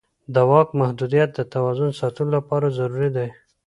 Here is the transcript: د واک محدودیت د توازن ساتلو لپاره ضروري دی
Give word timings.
د 0.33 0.35
واک 0.49 0.69
محدودیت 0.81 1.29
د 1.33 1.39
توازن 1.53 1.89
ساتلو 1.99 2.29
لپاره 2.37 2.75
ضروري 2.77 3.09
دی 3.15 3.29